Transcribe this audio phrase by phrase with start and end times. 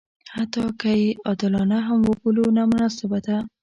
[0.35, 3.37] حتی که یې عادلانه هم وبولو نامناسبه ده.